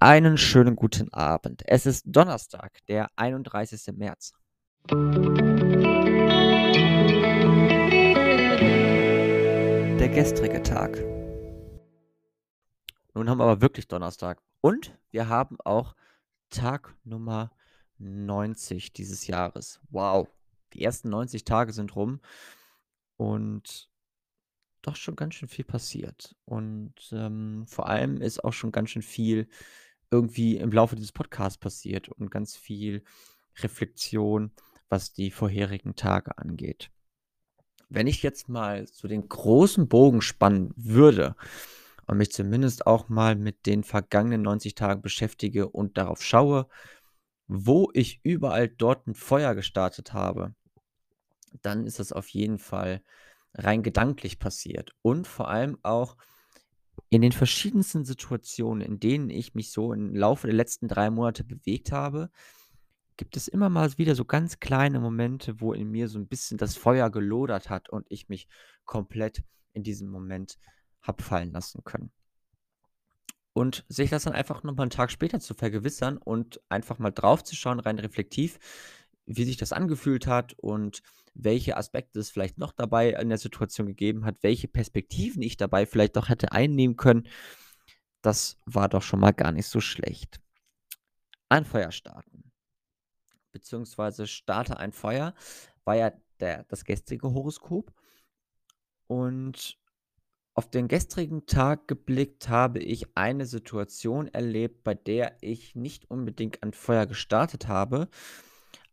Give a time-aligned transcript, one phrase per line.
[0.00, 1.64] Einen schönen guten Abend.
[1.66, 3.96] Es ist Donnerstag, der 31.
[3.96, 4.32] März.
[9.98, 11.02] Der gestrige Tag.
[13.12, 14.40] Nun haben wir aber wirklich Donnerstag.
[14.60, 15.96] Und wir haben auch
[16.48, 17.50] Tag Nummer
[17.98, 19.80] 90 dieses Jahres.
[19.90, 20.28] Wow.
[20.74, 22.20] Die ersten 90 Tage sind rum.
[23.16, 23.90] Und
[24.82, 26.36] doch schon ganz schön viel passiert.
[26.44, 29.48] Und ähm, vor allem ist auch schon ganz schön viel
[30.10, 33.02] irgendwie im Laufe dieses Podcasts passiert und ganz viel
[33.58, 34.52] Reflexion,
[34.88, 36.90] was die vorherigen Tage angeht.
[37.88, 41.36] Wenn ich jetzt mal so den großen Bogen spannen würde
[42.06, 46.68] und mich zumindest auch mal mit den vergangenen 90 Tagen beschäftige und darauf schaue,
[47.46, 50.54] wo ich überall dort ein Feuer gestartet habe,
[51.62, 53.02] dann ist das auf jeden Fall
[53.54, 56.16] rein gedanklich passiert und vor allem auch
[57.10, 61.44] in den verschiedensten Situationen, in denen ich mich so im Laufe der letzten drei Monate
[61.44, 62.30] bewegt habe,
[63.16, 66.58] gibt es immer mal wieder so ganz kleine Momente, wo in mir so ein bisschen
[66.58, 68.46] das Feuer gelodert hat und ich mich
[68.84, 70.58] komplett in diesem Moment
[71.02, 72.12] habe fallen lassen können.
[73.54, 77.42] Und sich das dann einfach nochmal einen Tag später zu vergewissern und einfach mal drauf
[77.42, 78.58] zu schauen, rein reflektiv,
[79.28, 81.02] wie sich das angefühlt hat und
[81.34, 85.86] welche Aspekte es vielleicht noch dabei in der Situation gegeben hat, welche Perspektiven ich dabei
[85.86, 87.28] vielleicht doch hätte einnehmen können.
[88.22, 90.40] Das war doch schon mal gar nicht so schlecht.
[91.48, 92.50] Ein Feuer starten.
[93.52, 95.34] Beziehungsweise starte ein Feuer
[95.84, 97.92] war ja der, das gestrige Horoskop.
[99.06, 99.78] Und
[100.54, 106.62] auf den gestrigen Tag geblickt habe ich eine Situation erlebt, bei der ich nicht unbedingt
[106.62, 108.08] ein Feuer gestartet habe,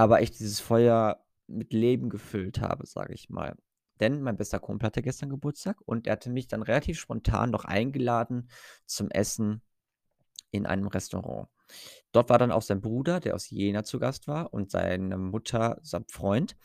[0.00, 3.54] aber ich dieses Feuer mit Leben gefüllt habe, sage ich mal.
[4.00, 7.66] Denn mein bester Kumpel hatte gestern Geburtstag und er hatte mich dann relativ spontan noch
[7.66, 8.48] eingeladen
[8.86, 9.60] zum Essen
[10.52, 11.48] in einem Restaurant.
[12.12, 15.78] Dort war dann auch sein Bruder, der aus Jena zu Gast war, und seine Mutter
[15.82, 16.56] samt Freund.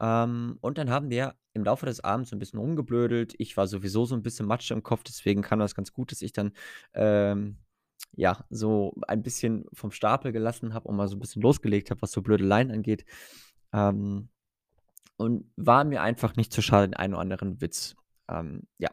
[0.00, 3.34] Ähm, und dann haben wir im Laufe des Abends so ein bisschen rumgeblödelt.
[3.38, 6.22] Ich war sowieso so ein bisschen Matsche im Kopf, deswegen kam das ganz gut, dass
[6.22, 6.52] ich dann
[6.94, 7.58] ähm,
[8.14, 12.02] ja, so ein bisschen vom Stapel gelassen habe und mal so ein bisschen losgelegt habe,
[12.02, 13.04] was so blöde Blödeleien angeht.
[13.72, 14.28] Ähm,
[15.16, 17.94] und war mir einfach nicht zu schade, den einen oder anderen Witz,
[18.28, 18.90] ähm, ja,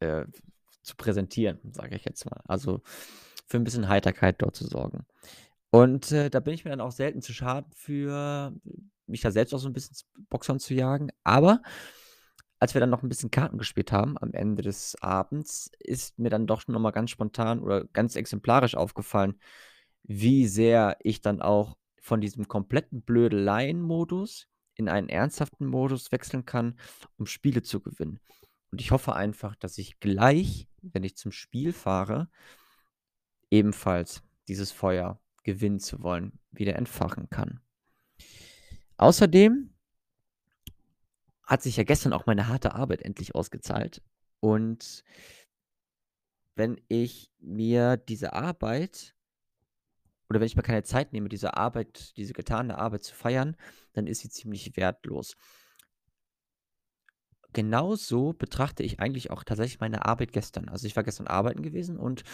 [0.00, 0.26] äh,
[0.82, 2.40] zu präsentieren, sage ich jetzt mal.
[2.46, 2.82] Also
[3.46, 5.06] für ein bisschen Heiterkeit dort zu sorgen.
[5.70, 8.52] Und äh, da bin ich mir dann auch selten zu schade für,
[9.06, 9.96] mich da selbst auch so ein bisschen
[10.30, 11.10] Boxern zu jagen.
[11.24, 11.62] Aber
[12.58, 16.30] als wir dann noch ein bisschen Karten gespielt haben am Ende des Abends, ist mir
[16.30, 19.38] dann doch noch mal ganz spontan oder ganz exemplarisch aufgefallen,
[20.02, 26.78] wie sehr ich dann auch von diesem kompletten Blödeleien-Modus in einen ernsthaften Modus wechseln kann,
[27.16, 28.20] um Spiele zu gewinnen.
[28.70, 32.28] Und ich hoffe einfach, dass ich gleich, wenn ich zum Spiel fahre,
[33.50, 37.60] ebenfalls dieses Feuer gewinnen zu wollen, wieder entfachen kann.
[38.96, 39.73] Außerdem
[41.46, 44.02] hat sich ja gestern auch meine harte Arbeit endlich ausgezahlt.
[44.40, 45.04] Und
[46.56, 49.14] wenn ich mir diese Arbeit
[50.28, 53.56] oder wenn ich mir keine Zeit nehme, diese Arbeit, diese getane Arbeit zu feiern,
[53.92, 55.36] dann ist sie ziemlich wertlos.
[57.52, 60.68] Genauso betrachte ich eigentlich auch tatsächlich meine Arbeit gestern.
[60.68, 62.24] Also ich war gestern arbeiten gewesen und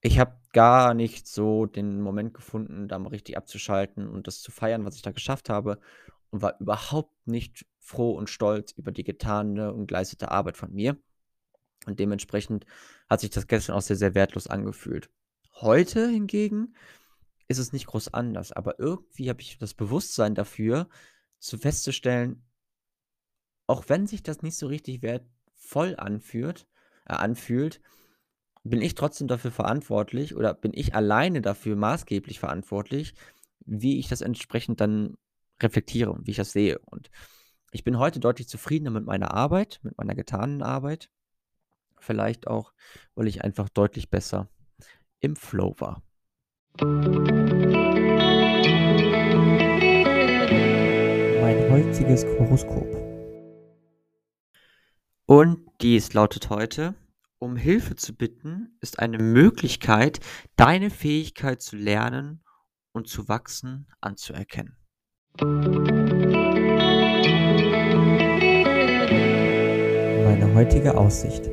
[0.00, 4.50] ich habe gar nicht so den Moment gefunden, da mal richtig abzuschalten und das zu
[4.50, 5.78] feiern, was ich da geschafft habe
[6.30, 10.98] und war überhaupt nicht froh und stolz über die getane und geleistete Arbeit von mir.
[11.86, 12.66] Und dementsprechend
[13.08, 15.08] hat sich das gestern auch sehr, sehr wertlos angefühlt.
[15.54, 16.74] Heute hingegen
[17.46, 20.88] ist es nicht groß anders, aber irgendwie habe ich das Bewusstsein dafür,
[21.38, 22.42] zu festzustellen,
[23.68, 26.66] auch wenn sich das nicht so richtig wertvoll anfühlt,
[27.04, 27.80] äh, anfühlt,
[28.64, 33.14] bin ich trotzdem dafür verantwortlich oder bin ich alleine dafür maßgeblich verantwortlich,
[33.64, 35.16] wie ich das entsprechend dann
[35.62, 36.80] reflektiere und wie ich das sehe.
[36.80, 37.10] Und
[37.76, 41.10] ich bin heute deutlich zufriedener mit meiner Arbeit, mit meiner getanen Arbeit.
[41.98, 42.72] Vielleicht auch,
[43.14, 44.48] weil ich einfach deutlich besser
[45.20, 46.02] im Flow war.
[51.42, 52.88] Mein heutiges Horoskop.
[55.26, 56.94] Und dies lautet heute,
[57.38, 60.20] um Hilfe zu bitten, ist eine Möglichkeit,
[60.56, 62.42] deine Fähigkeit zu lernen
[62.92, 64.78] und zu wachsen anzuerkennen.
[70.56, 71.50] Heutige Aussicht.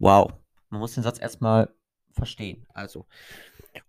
[0.00, 0.32] Wow,
[0.68, 1.72] man muss den Satz erstmal
[2.10, 2.66] verstehen.
[2.74, 3.06] Also,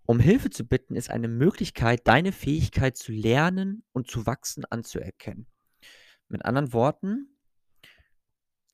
[0.06, 5.48] um Hilfe zu bitten, ist eine Möglichkeit, deine Fähigkeit zu lernen und zu wachsen anzuerkennen.
[6.28, 7.36] Mit anderen Worten,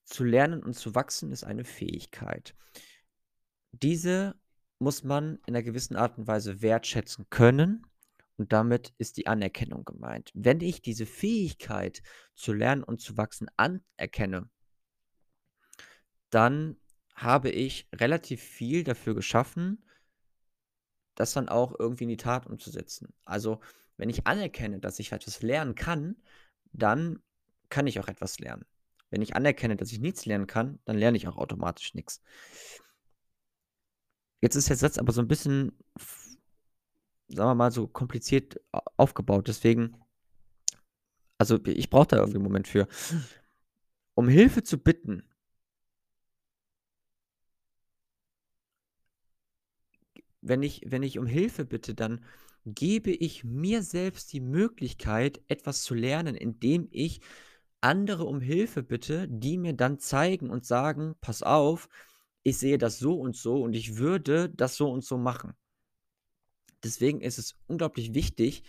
[0.04, 2.54] zu lernen und zu wachsen ist eine Fähigkeit.
[3.72, 4.34] Diese
[4.78, 7.86] muss man in 'ner gewissen Art und Weise wertschätzen können
[8.40, 10.30] und damit ist die Anerkennung gemeint.
[10.34, 12.02] Wenn ich diese Fähigkeit
[12.34, 14.48] zu lernen und zu wachsen anerkenne
[16.32, 16.76] dann
[17.14, 19.82] habe ich relativ viel dafür geschaffen
[21.18, 23.12] das dann auch irgendwie in die Tat umzusetzen.
[23.24, 23.60] Also,
[23.96, 26.16] wenn ich anerkenne, dass ich etwas lernen kann,
[26.72, 27.20] dann
[27.68, 28.64] kann ich auch etwas lernen.
[29.10, 32.20] Wenn ich anerkenne, dass ich nichts lernen kann, dann lerne ich auch automatisch nix.
[34.42, 35.72] Jetzt ist der Satz aber so 'n bisschen
[37.34, 38.60] sagen wir mal, so kompliziert
[38.96, 39.96] aufgebaut, deswegen
[41.40, 42.86] also, ich brauche da irgendwie 'n Moment für.
[44.18, 45.22] Um Hilfe zu bitten
[50.42, 52.20] wenn ich wenn ich um Hilfe bitte, dann
[52.66, 57.20] gebe ich mir selbst die Möglichkeit, etwas zu lernen, indem ich
[57.80, 61.88] andere um Hilfe bitte, die mir dann zeigen und sagen: „Pass auf,
[62.42, 65.54] ich sehe das so und so und ich würde das so und so machen.“
[66.84, 68.62] Deswegen ist es unglaublich wichtig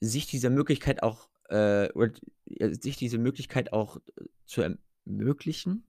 [0.00, 3.98] sich dieser Möglichkeit auch, äh oder d sich diese Möglichkeit auch
[4.44, 5.86] zu ermöglichen,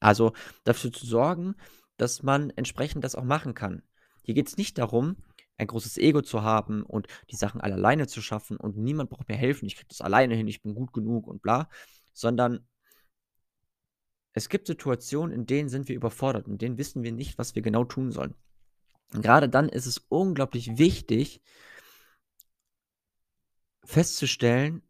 [0.00, 1.54] also, dafür zu sorgen,
[1.96, 3.82] dass man entsprechend das auch machen kann.
[4.22, 5.16] Hier geht's nicht darum,
[5.56, 9.28] ein großes Ego zu haben und die Sachen alle alleine zu schaffen und niemand braucht
[9.28, 9.66] mir helfen.
[9.66, 11.68] Ich kriege das alleine hin, ich bin gut genug und bla,
[12.12, 12.66] sondern
[14.32, 17.62] es gibt Situationen, in denen sind wir überfordert, in denen wissen wir nicht, was wir
[17.62, 18.34] genau tun sollen.
[19.14, 21.40] Und grade dann ist es unglaublich wichtig
[23.84, 24.82] festzustellen: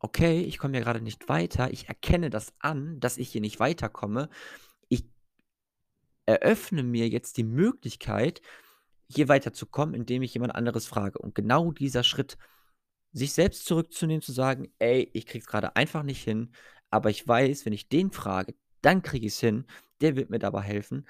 [0.00, 1.72] „Okay, ich komme hier grade nicht weiter.
[1.72, 4.28] Ich erkenne das an, dass ich hier nicht weiterkomme.
[4.88, 5.04] Ich
[6.26, 8.40] eröffne mir jetzt die Möglichkeit,
[9.08, 12.38] hier weiterzukommen, indem ich jemand anderes frage.“ Und genau dieser Schritt,
[13.12, 16.52] sich selbst zurückzunehmen, zu sagen: „Ey, ich kriege es grade einfach nicht hin,
[16.90, 19.66] aber ich weiß, wenn ich den frage, dann kriege ich's hin.
[20.00, 21.06] Der wird mir dabei helfen.“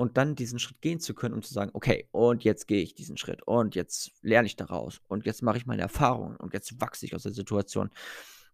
[0.00, 2.94] Und dann diesen Schritt gehen zu können, um zu sagen: „Okay, und jetzt gehe ich
[2.94, 6.80] diesen Schritt und jetzt lerne ich daraus und jetzt mache ich meine Erfahrungen und jetzt
[6.80, 7.90] wachse ich aus der Situation.“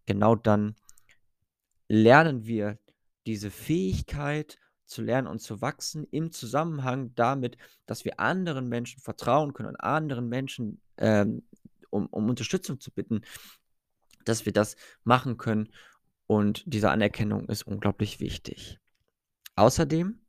[0.05, 0.75] Genau dann
[1.87, 2.79] lernen wir
[3.27, 9.53] diese Fähigkeit zu lernen und zu wachsen im Zusammenhang damit, dass wir anderen Menschen vertrauen
[9.53, 11.47] können und anderen Menschen, ähm,
[11.91, 13.21] um um Unterstützung zu bitten,
[14.25, 15.69] dass wir das machen können
[16.25, 18.81] und diese Anerkennung ist unglaublich wichtig.
[19.55, 20.19] Außerdem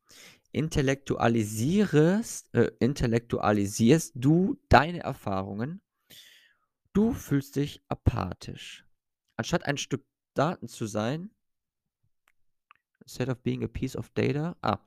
[0.52, 5.82] intellektualisierest äh, intellektualisierst du deine Erfahrungen.
[6.92, 8.84] Du fühlst dich apathisch.
[9.36, 10.04] Anstatt ein Stück
[10.34, 11.30] Daten zu sein
[13.00, 14.78] instead of being a piece of data ah,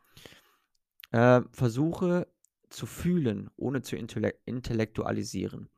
[1.12, 2.28] äh, versuche
[2.70, 5.70] zu fühlen, ohne zu intellek intellektualisieren.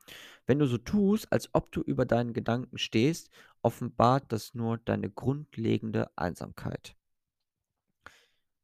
[0.46, 3.32] Wenn du so tust, als ob du über deinen Gedanken stehst,
[3.62, 6.96] offenbart das nur deine grundlegende Einsamkeit.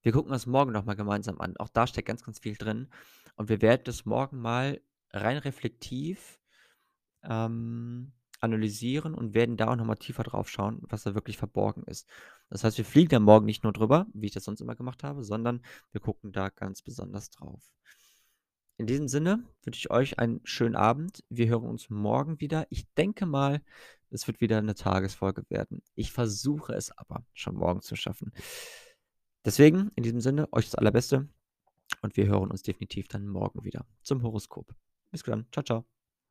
[0.01, 1.57] Wir gucken uns morgen noch mal gemeinsam an.
[1.57, 2.89] Auch da steckt ganz, ganz viel drin
[3.35, 4.81] und wir werden das morgen mal
[5.11, 6.39] rein reflektiv,
[7.23, 11.83] ähm, analysieren und werden da auch noch mal tiefer drauf schauen, was da wirklich verborgen
[11.83, 12.07] ist.
[12.49, 15.03] Das heißt, wir fliegen da morgen nicht nur drüber, wie ich das sonst immer gemacht
[15.03, 15.61] habe, sondern
[15.91, 17.61] wir gucken da ganz besonders drauf.
[18.77, 21.25] In diesem Sinne wünsche ich euch einen schönen Abend.
[21.27, 22.65] Wir hören uns morgen wieder.
[22.69, 23.61] Ich denke mal,
[24.09, 25.81] es wird wieder 'ne Tagesfolge werden.
[25.95, 28.31] Ich versuche es aber schon morgen zu schaffen.
[29.45, 31.27] Deswegen in diesem Sinne euch das Allerbeste
[32.01, 34.75] und wir hören uns definitiv dann morgen wieder zum Horoskop.
[35.11, 35.47] Bis dann.
[35.51, 35.85] Tschau, tschau.